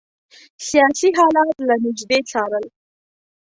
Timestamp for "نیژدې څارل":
1.83-2.65